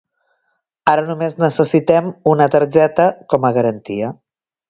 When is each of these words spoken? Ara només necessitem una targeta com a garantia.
Ara 0.93 1.03
només 1.09 1.35
necessitem 1.43 2.09
una 2.33 2.49
targeta 2.57 3.07
com 3.35 3.47
a 3.51 3.55
garantia. 3.61 4.13